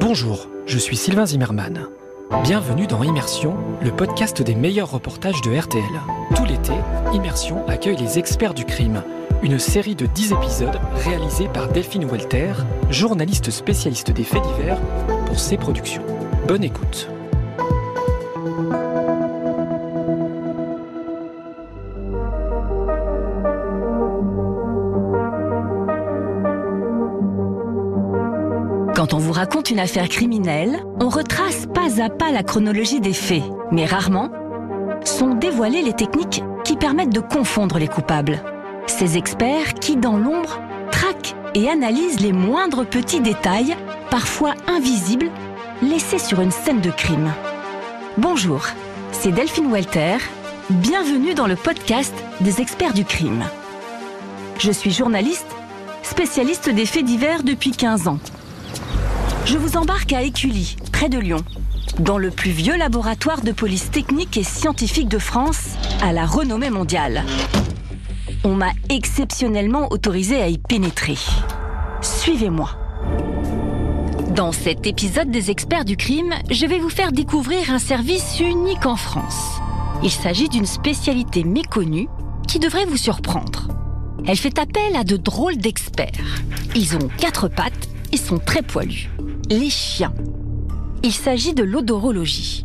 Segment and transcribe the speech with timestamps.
[0.00, 1.88] Bonjour, je suis Sylvain Zimmermann.
[2.42, 5.82] Bienvenue dans Immersion, le podcast des meilleurs reportages de RTL.
[6.36, 6.72] Tout l'été,
[7.14, 9.02] Immersion accueille les experts du crime,
[9.42, 12.52] une série de 10 épisodes réalisés par Delphine Walter,
[12.90, 14.78] journaliste spécialiste des faits divers,
[15.24, 16.02] pour ses productions.
[16.46, 17.08] Bonne écoute.
[29.04, 33.12] Quand on vous raconte une affaire criminelle, on retrace pas à pas la chronologie des
[33.12, 34.30] faits, mais rarement
[35.04, 38.42] sont dévoilées les techniques qui permettent de confondre les coupables.
[38.86, 40.58] Ces experts qui, dans l'ombre,
[40.90, 43.76] traquent et analysent les moindres petits détails,
[44.08, 45.30] parfois invisibles,
[45.82, 47.30] laissés sur une scène de crime.
[48.16, 48.64] Bonjour,
[49.12, 50.16] c'est Delphine Walter.
[50.70, 53.44] Bienvenue dans le podcast des experts du crime.
[54.58, 55.54] Je suis journaliste,
[56.02, 58.18] spécialiste des faits divers depuis 15 ans.
[59.46, 61.44] Je vous embarque à Écully, près de Lyon,
[61.98, 66.70] dans le plus vieux laboratoire de police technique et scientifique de France, à la renommée
[66.70, 67.24] mondiale.
[68.42, 71.18] On m'a exceptionnellement autorisé à y pénétrer.
[72.00, 72.70] Suivez-moi.
[74.30, 78.86] Dans cet épisode des experts du crime, je vais vous faire découvrir un service unique
[78.86, 79.60] en France.
[80.02, 82.08] Il s'agit d'une spécialité méconnue
[82.48, 83.68] qui devrait vous surprendre.
[84.26, 86.42] Elle fait appel à de drôles d'experts.
[86.74, 89.10] Ils ont quatre pattes et sont très poilus.
[89.50, 90.14] Les chiens.
[91.02, 92.64] Il s'agit de l'odorologie.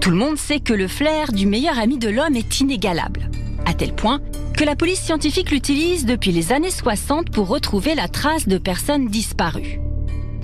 [0.00, 3.30] Tout le monde sait que le flair du meilleur ami de l'homme est inégalable,
[3.66, 4.20] à tel point
[4.56, 9.08] que la police scientifique l'utilise depuis les années 60 pour retrouver la trace de personnes
[9.08, 9.80] disparues.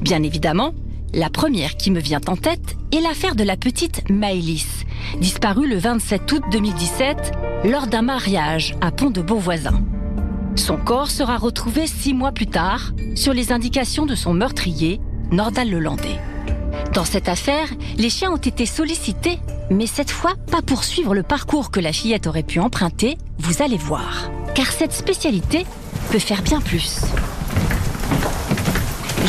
[0.03, 0.75] Bien évidemment,
[1.15, 4.85] la première qui me vient en tête est l'affaire de la petite Maëlys,
[5.21, 7.33] disparue le 27 août 2017
[7.65, 9.83] lors d'un mariage à Pont de Beauvoisin.
[10.57, 15.01] Son corps sera retrouvé six mois plus tard sur les indications de son meurtrier,
[15.35, 16.21] Nordal Lelandais.
[16.93, 21.25] Dans cette affaire, les chiens ont été sollicités, mais cette fois pas pour suivre le
[21.25, 24.31] parcours que la fillette aurait pu emprunter, vous allez voir.
[24.55, 25.67] Car cette spécialité
[26.13, 27.01] peut faire bien plus.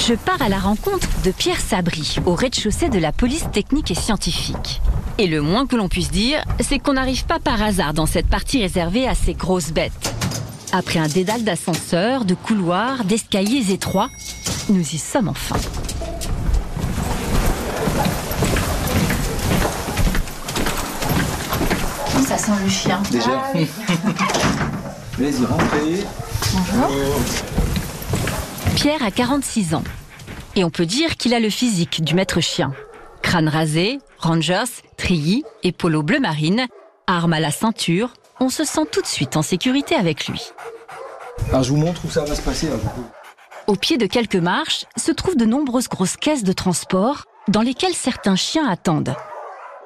[0.07, 3.95] Je pars à la rencontre de Pierre Sabri, au rez-de-chaussée de la police technique et
[3.95, 4.81] scientifique.
[5.17, 8.27] Et le moins que l'on puisse dire, c'est qu'on n'arrive pas par hasard dans cette
[8.27, 10.13] partie réservée à ces grosses bêtes.
[10.72, 14.09] Après un dédale d'ascenseurs, de couloirs, d'escaliers étroits,
[14.69, 15.57] nous y sommes enfin.
[22.45, 23.01] Sent le chien.
[23.11, 23.41] Déjà.
[25.17, 26.06] Vas-y, rentrez.
[26.53, 26.91] Bonjour.
[28.75, 29.83] Pierre a 46 ans.
[30.55, 32.72] Et on peut dire qu'il a le physique du maître chien.
[33.23, 36.67] Crâne rasé, rangers, treillis et polo bleu marine,
[37.07, 40.51] arme à la ceinture, on se sent tout de suite en sécurité avec lui.
[41.50, 42.67] Alors je vous montre où ça va se passer.
[42.69, 42.75] Là,
[43.66, 47.95] Au pied de quelques marches se trouvent de nombreuses grosses caisses de transport dans lesquelles
[47.95, 49.16] certains chiens attendent.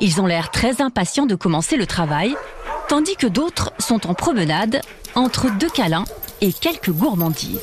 [0.02, 2.34] Ils ont l'air très impatients de commencer le travail,
[2.88, 4.80] tandis que d'autres sont en promenade
[5.14, 6.06] entre deux câlins
[6.40, 7.60] et quelques gourmandises.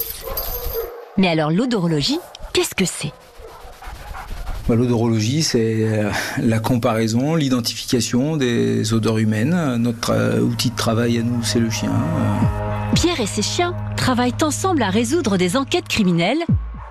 [1.17, 2.19] Mais alors l'odorologie,
[2.53, 3.13] qu'est-ce que c'est?
[4.69, 9.77] Bah, L'odorologie, c'est euh, la comparaison, l'identification des odeurs humaines.
[9.79, 11.91] Notre euh, outil de travail à nous, c'est le chien.
[11.91, 16.45] Euh, Pierre et ses chiens travaillent ensemble à résoudre des enquêtes criminelles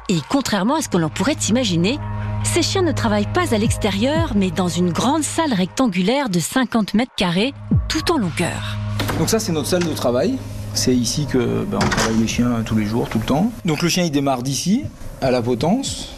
[0.10, 2.00] et contrairement à ce que l'on pourrait imaginer,
[2.46, 6.94] ces chiens ne travaillent pas à l'extérieur mais dans une grande salle rectangulaire de 50
[6.94, 7.54] mètres carrés
[7.90, 8.78] tout en longueur.
[9.20, 10.38] Donc ça, c'est notre salle de travail.
[10.74, 13.52] C'est ici que on travaille les chiens tous les jours, tout le temps.
[13.64, 14.84] Donc le chien, il démarre d'ici,
[15.22, 16.10] à la potence.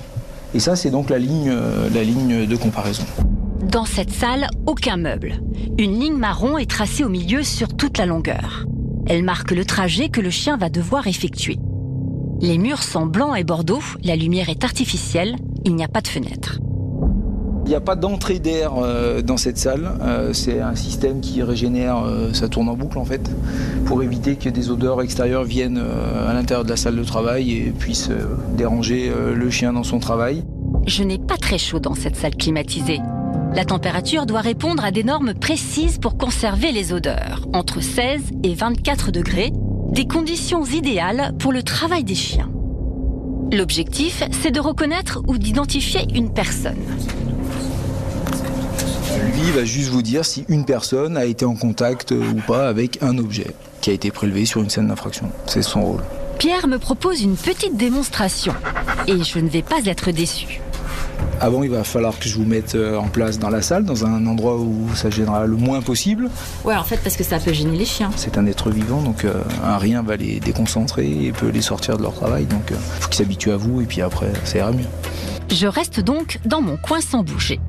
[0.53, 3.03] Et ça, c'est donc la ligne, euh, la ligne de comparaison.
[3.61, 5.41] Dans cette salle, aucun meuble.
[5.77, 8.65] Une ligne marron est tracée au milieu sur toute la longueur.
[9.05, 11.59] Elle marque le trajet que le chien va devoir effectuer.
[12.41, 15.35] Les murs sont blancs et bordeaux, la lumière est artificielle,
[15.67, 16.59] il n'y a pas de fenêtre.
[17.65, 19.91] Il n'y a pas d'entrée d'air euh, dans cette salle.
[20.01, 23.29] Euh, c'est un système qui régénère, euh, ça tourne en boucle en fait,
[23.85, 25.83] pour éviter que des odeurs extérieures viennent
[26.25, 28.09] à l'intérieur de la salle de travail et puissent
[28.55, 30.45] déranger le chien dans son travail.
[30.85, 33.01] Je n'ai pas très chaud dans cette salle climatisée.
[33.53, 38.53] La température doit répondre à des normes précises pour conserver les odeurs, entre 16 et
[38.53, 39.51] 24 degrés,
[39.91, 42.49] des conditions idéales pour le travail des chiens.
[43.51, 46.77] L'objectif, c'est de reconnaître ou d'identifier une personne.
[49.33, 52.67] Lui va juste vous dire si une personne a été en contact euh, ou pas
[52.67, 55.31] avec un objet qui a été prélevé sur une scène d'infraction.
[55.45, 56.03] C'est son rôle.
[56.39, 58.53] Pierre me propose une petite démonstration
[59.07, 60.61] et je ne vais pas être déçu.
[61.39, 64.05] Avant, il va falloir que je vous mette euh, en place dans la salle, dans
[64.05, 66.29] un endroit où ça gênera le moins possible.
[66.63, 68.09] Ouais, en fait, parce que ça peut gêner les chiens.
[68.15, 71.97] C'est un être vivant, donc euh, un rien va les déconcentrer et peut les sortir
[71.97, 72.45] de leur travail.
[72.45, 74.87] Donc, il faut qu'ils s'habituent à vous et puis après, ça ira mieux.
[75.51, 77.59] Je reste donc dans mon coin sans bouger.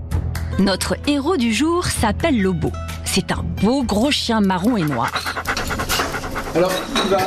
[0.58, 2.72] Notre héros du jour s'appelle Lobo.
[3.04, 5.12] C'est un beau gros chien marron et noir.
[6.56, 6.72] Alors,
[7.04, 7.18] il va,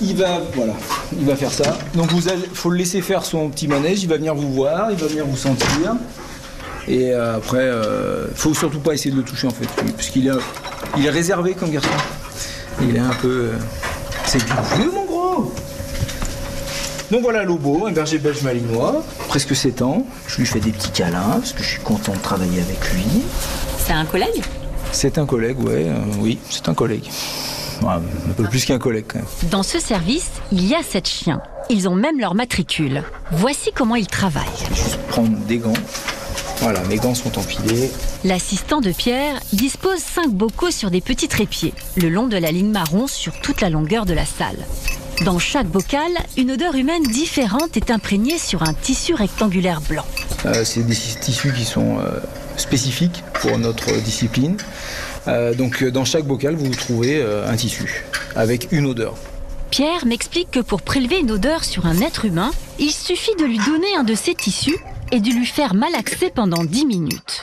[0.00, 0.72] il va, voilà,
[1.18, 1.78] il va faire ça.
[1.94, 4.02] Donc, vous allez, faut le laisser faire son petit manège.
[4.02, 5.96] Il va venir vous voir, il va venir vous sentir.
[6.86, 10.32] Et euh, après, euh, faut surtout pas essayer de le toucher en fait, puisqu'il est,
[10.98, 11.88] il est réservé comme garçon.
[12.82, 13.58] Il est un peu, euh,
[14.26, 15.52] c'est du vieux mon gros.
[17.10, 20.06] Donc voilà Lobo, un berger belge malinois, presque 7 ans.
[20.26, 23.22] Je lui fais des petits câlins parce que je suis content de travailler avec lui.
[23.78, 24.42] C'est un collègue?
[24.92, 27.04] C'est un collègue, ouais, euh, oui, c'est un collègue.
[27.88, 29.50] Un peu plus qu'un collègue quand même.
[29.50, 31.40] Dans ce service, il y a sept chiens.
[31.70, 33.02] Ils ont même leur matricule.
[33.32, 34.44] Voici comment ils travaillent.
[34.64, 35.72] Je vais juste prendre des gants.
[36.60, 37.90] Voilà, mes gants sont enfilés.
[38.24, 42.70] L'assistant de Pierre dispose cinq bocaux sur des petits trépieds, le long de la ligne
[42.70, 44.56] marron sur toute la longueur de la salle.
[45.24, 50.04] Dans chaque bocal, une odeur humaine différente est imprégnée sur un tissu rectangulaire blanc.
[50.46, 52.18] Euh, c'est des tissus qui sont euh,
[52.56, 54.56] spécifiques pour notre discipline.
[55.26, 58.04] Euh, donc euh, dans chaque bocal, vous trouvez euh, un tissu
[58.36, 59.14] avec une odeur.
[59.70, 63.58] Pierre m'explique que pour prélever une odeur sur un être humain, il suffit de lui
[63.58, 64.78] donner un de ces tissus
[65.10, 67.42] et de lui faire malaxer pendant 10 minutes.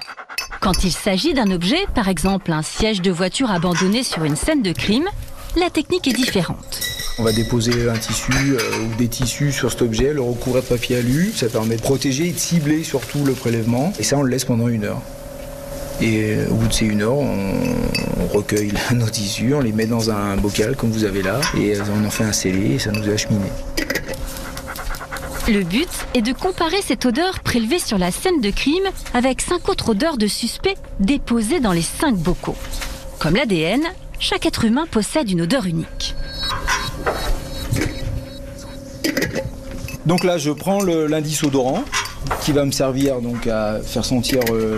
[0.61, 4.61] Quand il s'agit d'un objet, par exemple un siège de voiture abandonné sur une scène
[4.61, 5.09] de crime,
[5.57, 6.79] la technique est différente.
[7.19, 10.67] On va déposer un tissu euh, ou des tissus sur cet objet, le recouvrir de
[10.67, 11.31] papier alu.
[11.35, 13.91] Ça permet de protéger et de cibler surtout le prélèvement.
[13.99, 15.01] Et ça, on le laisse pendant une heure.
[16.01, 17.37] Et euh, au bout de ces une heure, on,
[18.19, 21.75] on recueille nos tissus, on les met dans un bocal comme vous avez là, et
[21.75, 23.45] euh, on en fait un scellé et ça nous est acheminé.
[25.47, 28.83] Le but est de comparer cette odeur prélevée sur la scène de crime
[29.13, 32.55] avec cinq autres odeurs de suspects déposées dans les cinq bocaux.
[33.19, 33.81] Comme l'ADN,
[34.19, 36.15] chaque être humain possède une odeur unique.
[40.05, 41.83] Donc là, je prends l'indice odorant
[42.41, 44.77] qui va me servir donc à faire sentir euh,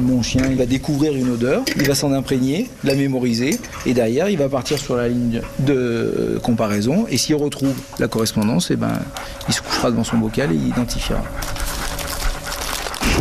[0.00, 0.42] mon chien.
[0.50, 4.48] Il va découvrir une odeur, il va s'en imprégner, la mémoriser, et derrière, il va
[4.48, 7.06] partir sur la ligne de comparaison.
[7.10, 8.98] Et s'il retrouve la correspondance, eh ben,
[9.48, 11.22] il se couchera devant son bocal et il identifiera.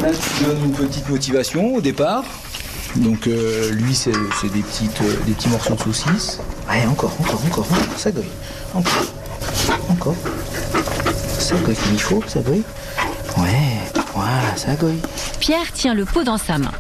[0.02, 2.24] Là, je donne une petite motivation au départ.
[2.96, 6.40] Donc euh, lui, c'est des, petites, euh, des petits morceaux de saucisse.
[6.70, 8.24] Ouais, encore, encore, encore, encore, ça goille.
[8.76, 9.06] Encore,
[9.90, 10.16] encore.
[11.40, 12.64] Ça comme il faut, ça goille.
[13.38, 13.80] Ouais,
[14.14, 15.00] voilà, ça goille.
[15.40, 16.72] Pierre tient le pot dans sa main.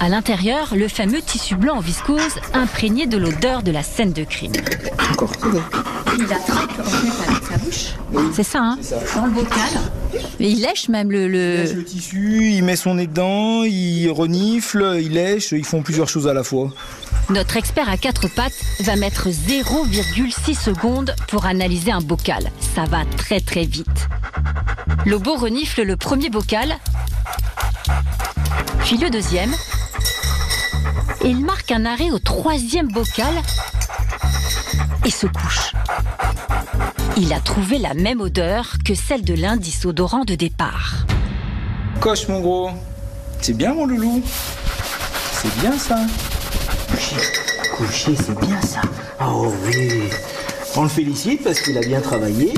[0.00, 2.20] À l'intérieur, le fameux tissu blanc en viscose
[2.54, 4.52] imprégné de l'odeur de la scène de crime.
[5.12, 5.32] Encore.
[6.18, 7.94] Il attrape en fait avec sa bouche
[8.34, 8.96] C'est ça, hein ça.
[9.14, 9.58] dans le bocal.
[10.40, 11.26] Et il lèche même le...
[11.26, 15.64] Il le- lèche le tissu, il met son nez dedans, il renifle, il lèche, ils
[15.66, 16.70] font plusieurs choses à la fois.
[17.28, 22.50] Notre expert à quatre pattes va mettre 0,6 secondes pour analyser un bocal.
[22.74, 24.08] Ça va très très vite.
[25.06, 26.76] Lobo renifle le premier bocal,
[28.84, 29.52] puis le deuxième.
[31.22, 33.34] Et il marque un arrêt au troisième bocal
[35.04, 35.72] et se couche.
[37.16, 41.04] Il a trouvé la même odeur que celle de l'indice odorant de départ.
[42.00, 42.70] Coche mon gros.
[43.40, 44.22] C'est bien mon loulou.
[45.32, 45.98] C'est bien ça.
[47.00, 47.16] Coucher,
[47.76, 48.82] coucher, c'est bien ça.
[49.24, 50.02] Oh oui.
[50.76, 52.52] On le félicite parce qu'il a bien travaillé.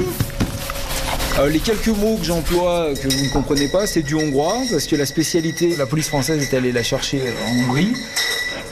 [1.38, 4.86] Euh, les quelques mots que j'emploie que vous ne comprenez pas, c'est du hongrois parce
[4.86, 7.94] que la spécialité, la police française est allée la chercher en Hongrie.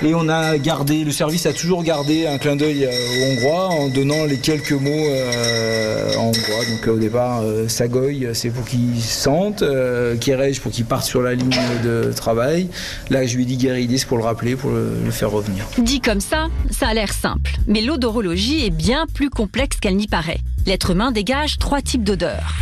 [0.02, 3.66] Et on a gardé, le service a toujours gardé un clin d'œil euh, au hongrois
[3.68, 6.64] en donnant les quelques mots euh, en hongrois.
[6.70, 11.04] Donc euh, au départ, euh, Sagoy, c'est pour qu'ils sentent, euh, Kerej pour qu'ils partent
[11.04, 11.50] sur la ligne
[11.84, 12.68] de travail.
[13.10, 15.66] Là, je lui dis Guéridis pour le rappeler, pour le, le faire revenir.
[15.76, 17.52] Dit comme ça, ça a l'air simple.
[17.66, 20.40] Mais l'odorologie est bien plus complexe qu'elle n'y paraît.
[20.64, 22.54] L'être humain dégage trois types d'odeurs.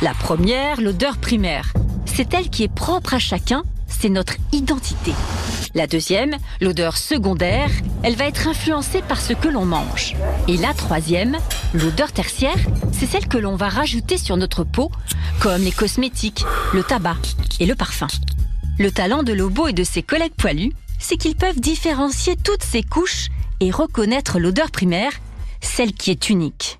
[0.00, 1.74] La première, l'odeur primaire.
[2.06, 3.64] C'est elle qui est propre à chacun,
[4.00, 5.12] c'est notre identité.
[5.74, 7.68] La deuxième, l'odeur secondaire,
[8.02, 10.16] elle va être influencée par ce que l'on mange.
[10.48, 11.36] Et la troisième,
[11.74, 12.56] l'odeur tertiaire,
[12.92, 14.90] c'est celle que l'on va rajouter sur notre peau,
[15.40, 17.20] comme les cosmétiques, le tabac
[17.60, 18.08] et le parfum.
[18.78, 22.82] Le talent de Lobo et de ses collègues poilus, c'est qu'ils peuvent différencier toutes ces
[22.82, 23.28] couches
[23.60, 25.12] et reconnaître l'odeur primaire,
[25.60, 26.79] celle qui est unique.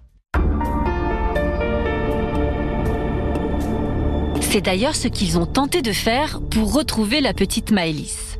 [4.50, 8.37] C'est d'ailleurs ce qu'ils ont tenté de faire pour retrouver la petite Maëlys.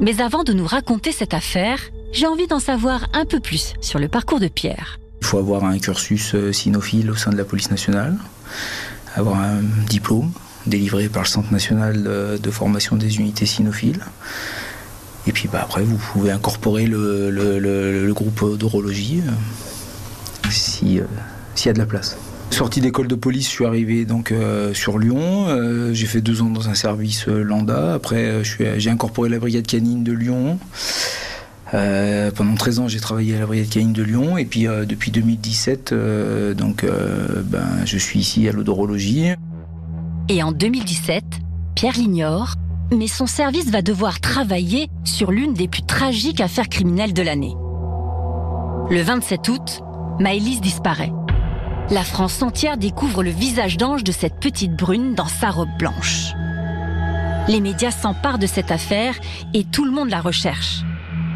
[0.00, 1.80] Mais avant de nous raconter cette affaire,
[2.12, 5.00] j'ai envie d'en savoir un peu plus sur le parcours de Pierre.
[5.20, 8.16] Il faut avoir un cursus euh, cynophile au sein de la police nationale,
[9.16, 10.30] avoir un diplôme
[10.64, 14.06] délivré par le Centre national de, formation des unités cynophiles.
[15.26, 19.24] Et puis bah, après, vous pouvez incorporer le, groupe d'orologie
[20.50, 22.16] s'il y a de la place.
[22.50, 24.32] Sortie d'école de police, je suis arrivé donc
[24.72, 25.92] sur Lyon.
[25.92, 27.94] j'ai fait deux ans dans un service Landa.
[27.94, 30.58] Après, j'ai incorporé la brigade canine de Lyon.
[31.74, 34.84] Euh, pendant 13 ans, j'ai travaillé à la brigade canine de Lyon et puis euh,
[34.84, 39.28] depuis 2017, euh, donc, ben, je suis ici à l'odorologie.
[40.28, 41.24] Et en 2017,
[41.74, 42.54] Pierre l'ignore,
[42.92, 47.54] mais son service va devoir travailler sur l'une des plus tragiques affaires criminelles de l'année.
[48.90, 49.82] Le 27 août,
[50.20, 51.10] Maëlys disparaît.
[51.88, 56.32] La France entière découvre le visage d'ange de cette petite brune dans sa robe blanche.
[57.46, 59.14] Les médias s'emparent de cette affaire
[59.54, 60.82] et tout le monde la recherche.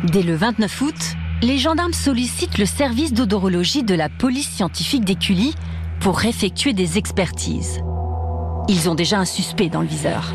[0.02, 5.54] Dès le 29 août, les gendarmes sollicitent le service d'odorologie de la police scientifique d'Écully
[6.00, 7.80] pour effectuer des expertises.
[8.66, 10.34] Ils ont déjà un suspect dans le viseur.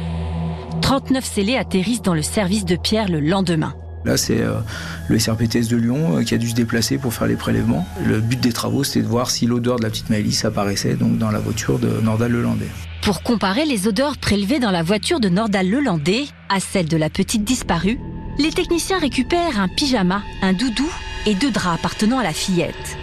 [0.82, 3.76] 39 scellés atterrissent dans le service de Pierre le lendemain.
[4.06, 4.60] Là, c'est euh,
[5.08, 7.88] le SRPTS de Lyon euh, qui a dû se déplacer pour faire les prélèvements.
[8.06, 11.18] Le but des travaux, c'était de voir si l'odeur de la petite Maëlys apparaissait donc
[11.18, 12.70] dans la voiture de Nordal-Lelandais.
[13.02, 17.44] Pour comparer les odeurs prélevées dans la voiture de Nordal-Lelandais à celles de la petite
[17.44, 18.00] disparue,
[18.38, 20.90] les techniciens récupèrent un pyjama, un doudou
[21.26, 22.98] et deux draps appartenant à la fillette.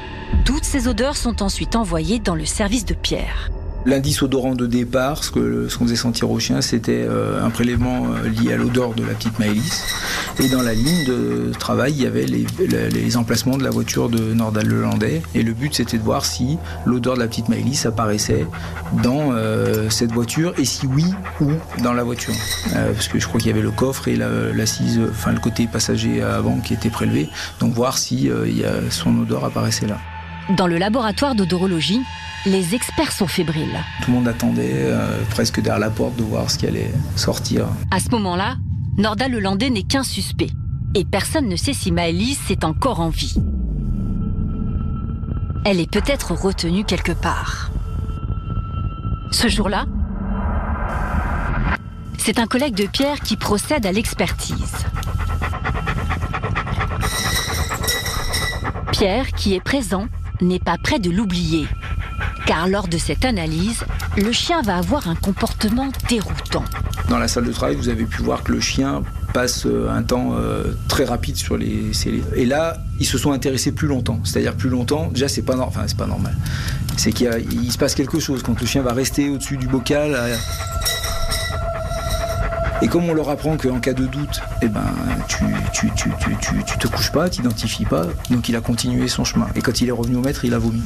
[0.44, 3.50] Toutes ces odeurs sont ensuite envoyées dans le service de Pierre.
[3.84, 8.08] L'indice odorant de départ, ce qu'on ce faisait sentir au chien, c'était euh, un prélèvement
[8.40, 9.82] lié à l'odeur de la petite Maëlys.
[10.40, 14.32] Et dans la ligne de travail, il y avait les, emplacements de la voiture de
[14.32, 15.22] Nordal Lelandais.
[15.34, 18.46] Et le but, c'était de voir si l'odeur de la petite Maëlys apparaissait
[19.02, 21.04] dans euh, cette voiture et si oui,
[21.40, 21.50] où
[21.82, 22.34] dans la voiture.
[22.72, 26.22] parce que je crois qu'il y avait le coffre et l'assise, enfin le côté passager
[26.22, 27.28] avant qui était prélevé.
[27.60, 28.30] Donc voir si
[28.90, 29.98] son odeur apparaissait là.
[30.56, 32.00] Dans le laboratoire d'odorologie,
[32.46, 33.78] les experts sont fébriles.
[34.02, 37.68] Tout le monde attendait euh, presque derrière la porte de voir ce qui allait sortir.
[37.90, 38.56] À ce moment-là,
[38.98, 40.50] Norda Lelandais n'est qu'un suspect.
[40.94, 43.36] Et personne ne sait si Maëlys est encore en vie.
[45.64, 47.70] Elle est peut-être retenue quelque part.
[49.30, 49.86] Ce jour-là,
[52.18, 54.74] c'est un collègue de Pierre qui procède à l'expertise.
[58.92, 60.06] Pierre, qui est présent,
[60.40, 61.66] n'est pas prêt de l'oublier
[62.46, 63.84] car lors de cette analyse,
[64.16, 66.64] le chien va avoir un comportement déroutant.
[67.08, 69.02] Dans la salle de travail, vous avez pu voir que le chien
[69.34, 72.24] passe euh, un temps euh, très rapide sur les cellules.
[72.34, 74.20] Et là, ils se sont intéressés plus longtemps.
[74.24, 76.34] C'est-à-dire plus longtemps, déjà c'est pas, enfin, pas normal.
[76.96, 80.16] C'est qu'il se passe quelque chose quand le chien va rester au-dessus du bocal.
[82.82, 84.82] Et comme on leur apprend qu'en cas de doute, eh ben,
[85.28, 86.10] tu, tu, tu,
[86.66, 89.46] tu, te couches pas, tu n'identifies pas, donc il a continué son chemin.
[89.54, 90.82] Et quand il est revenu au maître, il a vomi.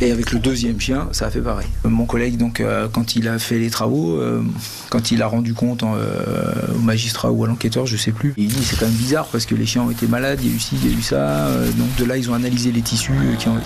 [0.00, 1.68] Et avec le deuxième chien, ça a fait pareil.
[1.84, 4.42] Mon collègue, donc, euh, quand il a fait les travaux, euh,
[4.90, 8.48] quand il a rendu compte euh, au magistrat ou à l'enquêteur, je sais plus, il
[8.48, 10.56] dit c'est quand même bizarre parce que les chiens ont été malades, il y a
[10.56, 11.48] eu ci, il y a eu ça.
[11.76, 13.12] donc de là, ils ont analysé les tissus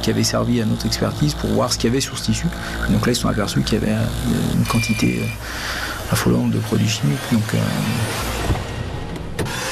[0.02, 2.46] qui, avaient servi à notre expertise pour voir ce qu'il y avait sur ce tissu.
[2.90, 3.96] donc là, ils se sont aperçus qu'il y avait
[4.54, 5.20] une quantité
[6.10, 7.18] affolante de produits chimiques.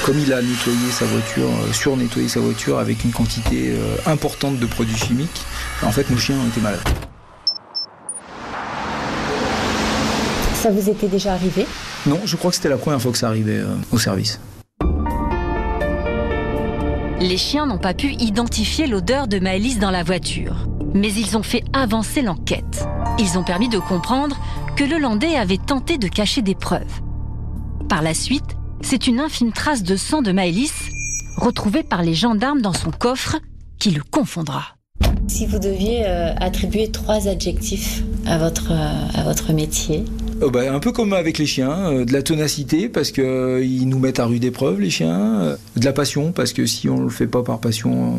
[0.04, 3.74] Comme il a nettoyé sa voiture, sur-nettoyé sa voiture avec une quantité
[4.06, 5.40] importante de produits chimiques,
[5.82, 6.80] en fait, nos chiens ont été malades.
[10.64, 11.66] Ça vous était déjà arrivé
[12.06, 14.40] Non, je crois que c'était la première fois que ça arrivait euh, au service.
[17.20, 21.42] Les chiens n'ont pas pu identifier l'odeur de Maëlys dans la voiture, mais ils ont
[21.42, 22.86] fait avancer l'enquête.
[23.18, 24.38] Ils ont permis de comprendre
[24.74, 27.02] que le Landais avait tenté de cacher des preuves.
[27.90, 30.90] Par la suite, c'est une infime trace de sang de Maëlys,
[31.36, 33.40] retrouvée par les gendarmes dans son coffre,
[33.78, 34.76] qui le confondra.
[35.26, 40.04] Si vous deviez euh, attribuer trois adjectifs à votre, euh, à votre métier
[40.42, 43.98] oh bah, Un peu comme avec les chiens, euh, de la ténacité parce qu'ils nous
[43.98, 47.08] mettent à rude épreuve les chiens, de la passion parce que si on ne le
[47.08, 48.18] fait pas par passion,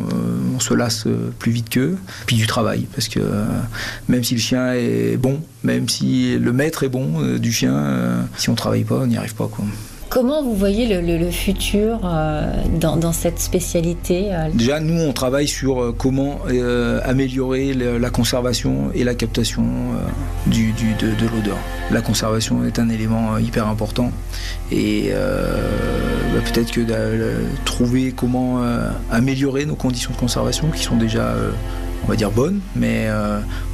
[0.56, 1.08] on se lasse
[1.38, 3.20] plus vite qu'eux, puis du travail parce que
[4.10, 8.50] même si le chien est bon, même si le maître est bon du chien, si
[8.50, 9.48] on travaille pas, on n'y arrive pas.
[9.48, 9.66] Quoi.
[10.16, 15.82] Comment vous voyez le, futur euh, dans, cette spécialité euh Déjà, nous, on travaille sur
[15.82, 16.40] euh, comment
[17.04, 19.66] améliorer la conservation et la captation
[20.48, 21.58] du, de, l'odeur.
[21.92, 24.14] La conservation est un élément hyper important
[24.72, 26.80] et bah, peut-être que
[27.66, 28.62] trouver comment
[29.12, 31.34] améliorer nos conditions de conservation qui sont déjà
[32.06, 33.10] on va dire bonnes, mais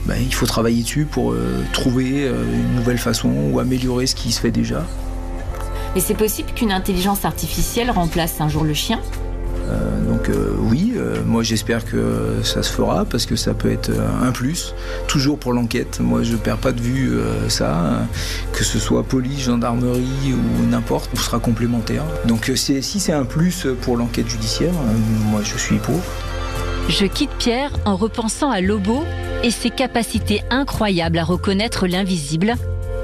[0.08, 1.36] bah, il faut travailler dessus pour
[1.72, 4.84] trouver une nouvelle façon ou améliorer ce qui se fait déjà.
[5.96, 9.00] Et c'est possible qu'une intelligence artificielle remplace un jour le chien?
[10.08, 10.30] Donc
[10.60, 10.94] oui,
[11.26, 13.90] moi j'espère que ça se fera parce que ça peut être
[14.22, 14.76] un plus,
[15.08, 16.02] toujours pour l'enquête.
[16.02, 17.18] Moi je perds pas de vue
[17.48, 18.02] ça,
[18.52, 22.04] que ce soit police, gendarmerie ou n'importe, on sera complémentaire.
[22.26, 24.74] Donc si c'est un plus pour l'enquête judiciaire,
[25.30, 26.02] moi je suis pour.
[26.90, 29.06] Je quitte Pierre en repensant à Lobo
[29.44, 32.56] et ses capacités incroyables à reconnaître l'invisible,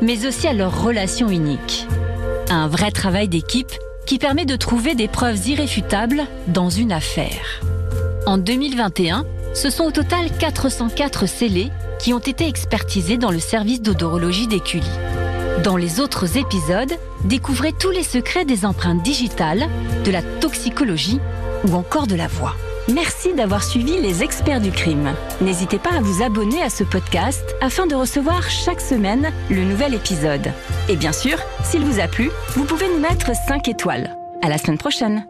[0.01, 1.87] mais aussi à leur relation unique.
[2.49, 3.73] Un vrai travail d'équipe
[4.05, 7.61] qui permet de trouver des preuves irréfutables dans une affaire.
[8.25, 13.81] En 2021, ce sont au total 404 scellés qui ont été expertisés dans le service
[13.81, 14.87] d'odorologie d'Écully.
[15.63, 16.93] Dans les autres épisodes,
[17.25, 19.67] découvrez tous les secrets des empreintes digitales,
[20.05, 21.19] de la toxicologie
[21.67, 22.55] ou encore de la voix.
[22.93, 25.13] Merci d'avoir suivi les experts du crime.
[25.41, 29.93] N'hésitez pas à vous abonner à ce podcast afin de recevoir chaque semaine le nouvel
[29.93, 30.51] épisode.
[30.87, 34.15] Et bien sûr, s'il vous a plu, vous pouvez nous mettre 5 étoiles.
[34.41, 35.25] À la semaine prochaine.